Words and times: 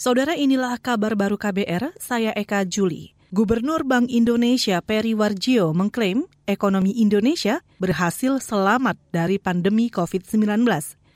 Saudara 0.00 0.32
inilah 0.32 0.80
kabar 0.80 1.12
baru 1.12 1.36
KBR, 1.36 1.92
saya 2.00 2.32
Eka 2.32 2.64
Juli. 2.64 3.12
Gubernur 3.36 3.84
Bank 3.84 4.08
Indonesia 4.08 4.80
Peri 4.80 5.12
Warjio 5.12 5.76
mengklaim 5.76 6.24
ekonomi 6.48 6.96
Indonesia 6.96 7.60
berhasil 7.76 8.40
selamat 8.40 8.96
dari 9.12 9.36
pandemi 9.36 9.92
COVID-19. 9.92 10.64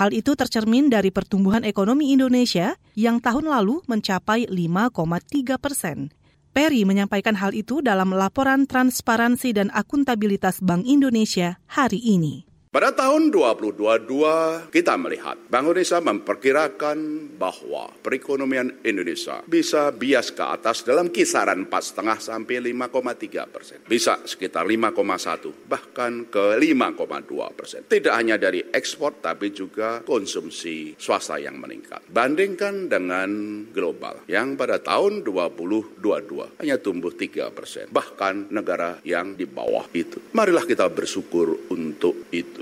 Hal 0.00 0.16
itu 0.16 0.32
tercermin 0.32 0.88
dari 0.88 1.12
pertumbuhan 1.12 1.60
ekonomi 1.60 2.08
Indonesia 2.16 2.72
yang 2.96 3.20
tahun 3.20 3.52
lalu 3.52 3.84
mencapai 3.84 4.48
5,3 4.48 5.60
persen. 5.60 6.08
Peri 6.56 6.88
menyampaikan 6.88 7.36
hal 7.36 7.52
itu 7.52 7.84
dalam 7.84 8.16
laporan 8.16 8.64
transparansi 8.64 9.60
dan 9.60 9.68
akuntabilitas 9.76 10.64
Bank 10.64 10.88
Indonesia 10.88 11.60
hari 11.68 12.00
ini. 12.00 12.49
Pada 12.70 12.94
tahun 12.94 13.34
2022 13.34 14.70
kita 14.70 14.94
melihat 14.94 15.34
Bank 15.50 15.66
Indonesia 15.66 15.98
memperkirakan 15.98 16.98
bahwa 17.34 17.90
perekonomian 17.98 18.86
Indonesia 18.86 19.42
bisa 19.42 19.90
bias 19.90 20.30
ke 20.30 20.38
atas 20.38 20.86
dalam 20.86 21.10
kisaran 21.10 21.66
4,5 21.66 22.30
sampai 22.30 22.62
5,3 22.70 23.50
persen. 23.50 23.82
Bisa 23.90 24.22
sekitar 24.22 24.70
5,1 24.70 25.66
bahkan 25.66 26.30
ke 26.30 26.62
5,2 26.62 27.58
persen. 27.58 27.82
Tidak 27.90 28.14
hanya 28.14 28.38
dari 28.38 28.62
ekspor 28.62 29.18
tapi 29.18 29.50
juga 29.50 30.06
konsumsi 30.06 30.94
swasta 30.94 31.42
yang 31.42 31.58
meningkat. 31.58 32.06
Bandingkan 32.06 32.86
dengan 32.86 33.66
global 33.74 34.22
yang 34.30 34.54
pada 34.54 34.78
tahun 34.78 35.26
2022 35.26 36.62
hanya 36.62 36.78
tumbuh 36.78 37.10
3 37.10 37.50
persen. 37.50 37.90
Bahkan 37.90 38.54
negara 38.54 39.02
yang 39.02 39.34
di 39.34 39.50
bawah 39.50 39.90
itu. 39.90 40.22
Marilah 40.38 40.62
kita 40.62 40.86
bersyukur 40.86 41.66
untuk 41.74 42.30
itu. 42.30 42.59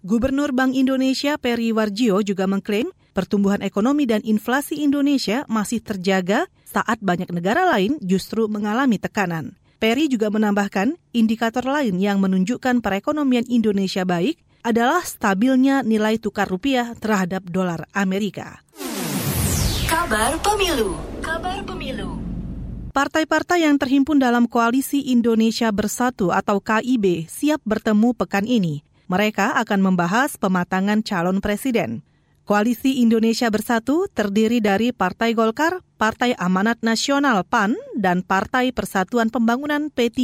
Gubernur 0.00 0.56
Bank 0.56 0.72
Indonesia 0.72 1.36
Peri 1.36 1.76
Warjio 1.76 2.24
juga 2.24 2.48
mengklaim 2.48 2.88
pertumbuhan 3.12 3.60
ekonomi 3.60 4.08
dan 4.08 4.24
inflasi 4.24 4.80
Indonesia 4.80 5.44
masih 5.44 5.84
terjaga 5.84 6.48
saat 6.64 7.04
banyak 7.04 7.28
negara 7.28 7.68
lain 7.68 8.00
justru 8.00 8.48
mengalami 8.48 8.96
tekanan. 8.96 9.60
Peri 9.76 10.08
juga 10.08 10.32
menambahkan 10.32 10.96
indikator 11.12 11.68
lain 11.68 12.00
yang 12.00 12.16
menunjukkan 12.16 12.80
perekonomian 12.80 13.44
Indonesia 13.52 14.08
baik 14.08 14.40
adalah 14.64 15.04
stabilnya 15.04 15.84
nilai 15.84 16.16
tukar 16.16 16.48
rupiah 16.48 16.96
terhadap 16.96 17.44
dolar 17.44 17.84
Amerika. 17.92 18.64
Kabar 19.84 20.40
Pemilu 20.40 20.96
Kabar 21.20 21.60
Pemilu 21.60 22.16
Partai-partai 22.96 23.68
yang 23.68 23.76
terhimpun 23.76 24.16
dalam 24.16 24.48
Koalisi 24.48 25.12
Indonesia 25.12 25.68
Bersatu 25.68 26.32
atau 26.32 26.56
KIB 26.56 27.28
siap 27.28 27.60
bertemu 27.68 28.16
pekan 28.16 28.48
ini. 28.48 28.80
Mereka 29.10 29.58
akan 29.58 29.82
membahas 29.82 30.38
pematangan 30.38 31.02
calon 31.02 31.42
presiden. 31.42 32.06
Koalisi 32.46 33.02
Indonesia 33.02 33.50
Bersatu 33.50 34.06
terdiri 34.06 34.62
dari 34.62 34.94
Partai 34.94 35.34
Golkar, 35.34 35.82
Partai 35.98 36.38
Amanat 36.38 36.78
Nasional 36.86 37.42
PAN, 37.42 37.74
dan 37.98 38.22
Partai 38.22 38.70
Persatuan 38.70 39.26
Pembangunan 39.26 39.90
P3. 39.90 40.14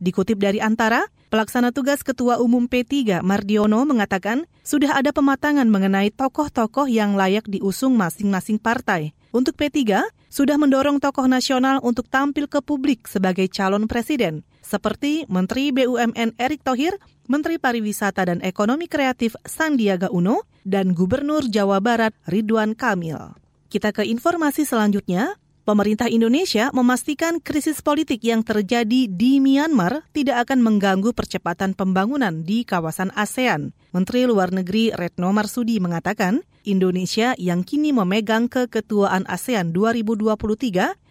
Dikutip 0.00 0.40
dari 0.40 0.56
Antara, 0.56 1.04
Pelaksana 1.34 1.74
tugas 1.74 2.06
Ketua 2.06 2.38
Umum 2.38 2.70
P3 2.70 3.18
Mardiono 3.18 3.82
mengatakan 3.82 4.46
sudah 4.62 4.94
ada 4.94 5.10
pematangan 5.10 5.66
mengenai 5.66 6.14
tokoh-tokoh 6.14 6.86
yang 6.86 7.18
layak 7.18 7.50
diusung 7.50 7.98
masing-masing 7.98 8.62
partai. 8.62 9.18
Untuk 9.34 9.58
P3, 9.58 10.06
sudah 10.30 10.54
mendorong 10.54 11.02
tokoh 11.02 11.26
nasional 11.26 11.82
untuk 11.82 12.06
tampil 12.06 12.46
ke 12.46 12.62
publik 12.62 13.10
sebagai 13.10 13.50
calon 13.50 13.90
presiden, 13.90 14.46
seperti 14.62 15.26
Menteri 15.26 15.74
BUMN 15.74 16.38
Erick 16.38 16.62
Thohir 16.62 17.02
Menteri 17.26 17.58
Pariwisata 17.58 18.30
dan 18.30 18.38
Ekonomi 18.38 18.86
Kreatif 18.86 19.34
Sandiaga 19.42 20.14
Uno, 20.14 20.46
dan 20.62 20.94
Gubernur 20.94 21.50
Jawa 21.50 21.82
Barat 21.82 22.14
Ridwan 22.30 22.78
Kamil. 22.78 23.34
Kita 23.74 23.90
ke 23.90 24.06
informasi 24.06 24.62
selanjutnya. 24.62 25.34
Pemerintah 25.64 26.12
Indonesia 26.12 26.68
memastikan 26.76 27.40
krisis 27.40 27.80
politik 27.80 28.20
yang 28.20 28.44
terjadi 28.44 29.08
di 29.08 29.40
Myanmar 29.40 30.04
tidak 30.12 30.44
akan 30.44 30.60
mengganggu 30.60 31.16
percepatan 31.16 31.72
pembangunan 31.72 32.44
di 32.44 32.68
kawasan 32.68 33.08
ASEAN. 33.16 33.72
Menteri 33.96 34.28
Luar 34.28 34.52
Negeri 34.52 34.92
Retno 34.92 35.32
Marsudi 35.32 35.80
mengatakan, 35.80 36.44
Indonesia 36.68 37.32
yang 37.40 37.64
kini 37.64 37.96
memegang 37.96 38.52
keketuaan 38.52 39.24
ASEAN 39.24 39.72
2023 39.72 40.36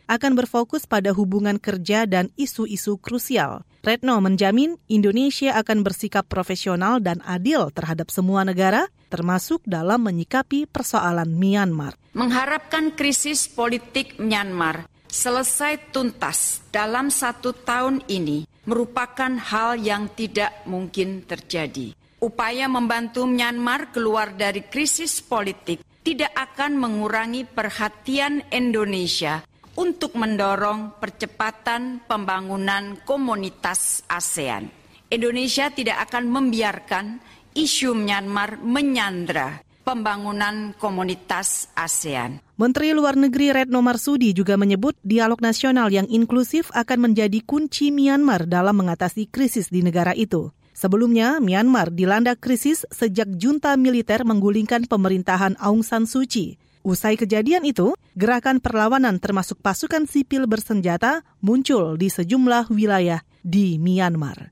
akan 0.05 0.31
berfokus 0.37 0.85
pada 0.85 1.17
hubungan 1.17 1.57
kerja 1.57 2.05
dan 2.05 2.29
isu-isu 2.37 3.01
krusial. 3.01 3.65
Retno 3.81 4.21
menjamin 4.21 4.77
Indonesia 4.85 5.57
akan 5.57 5.81
bersikap 5.81 6.29
profesional 6.29 7.01
dan 7.01 7.25
adil 7.25 7.73
terhadap 7.73 8.13
semua 8.13 8.45
negara, 8.45 8.85
termasuk 9.13 9.61
dalam 9.61 10.01
menyikapi 10.09 10.65
persoalan 10.65 11.29
Myanmar. 11.29 11.93
Mengharapkan 12.17 12.89
krisis 12.97 13.45
politik 13.45 14.17
Myanmar 14.17 14.89
selesai 15.05 15.93
tuntas 15.93 16.65
dalam 16.73 17.13
satu 17.13 17.53
tahun 17.53 18.01
ini 18.09 18.49
merupakan 18.65 19.29
hal 19.37 19.77
yang 19.77 20.09
tidak 20.17 20.65
mungkin 20.65 21.21
terjadi. 21.29 21.93
Upaya 22.17 22.65
membantu 22.65 23.29
Myanmar 23.29 23.93
keluar 23.93 24.33
dari 24.33 24.65
krisis 24.65 25.21
politik 25.21 25.85
tidak 26.01 26.33
akan 26.33 26.81
mengurangi 26.81 27.45
perhatian 27.45 28.41
Indonesia 28.49 29.45
untuk 29.77 30.17
mendorong 30.17 30.97
percepatan 30.97 32.01
pembangunan 32.09 32.97
komunitas 33.05 34.01
ASEAN. 34.09 34.69
Indonesia 35.13 35.69
tidak 35.69 36.09
akan 36.09 36.25
membiarkan 36.25 37.05
isu 37.53 37.93
Myanmar 37.93 38.57
menyandra 38.61 39.61
pembangunan 39.85 40.73
komunitas 40.79 41.69
ASEAN. 41.77 42.41
Menteri 42.57 42.95
Luar 42.95 43.19
Negeri 43.19 43.51
Retno 43.53 43.83
Marsudi 43.83 44.31
juga 44.31 44.55
menyebut 44.57 44.97
dialog 45.03 45.37
nasional 45.43 45.91
yang 45.91 46.07
inklusif 46.09 46.71
akan 46.73 47.11
menjadi 47.11 47.43
kunci 47.43 47.91
Myanmar 47.91 48.49
dalam 48.49 48.79
mengatasi 48.79 49.29
krisis 49.29 49.69
di 49.69 49.83
negara 49.83 50.15
itu. 50.15 50.49
Sebelumnya, 50.73 51.37
Myanmar 51.37 51.93
dilanda 51.93 52.33
krisis 52.33 52.89
sejak 52.89 53.29
junta 53.37 53.77
militer 53.77 54.25
menggulingkan 54.25 54.89
pemerintahan 54.89 55.53
Aung 55.61 55.85
San 55.85 56.09
Suu 56.09 56.25
Kyi. 56.25 56.57
Usai 56.83 57.15
kejadian 57.15 57.63
itu, 57.63 57.95
gerakan 58.17 58.59
perlawanan 58.59 59.21
termasuk 59.21 59.61
pasukan 59.63 60.03
sipil 60.09 60.49
bersenjata 60.49 61.23
muncul 61.39 61.95
di 61.95 62.11
sejumlah 62.11 62.73
wilayah 62.73 63.23
di 63.45 63.77
Myanmar. 63.79 64.51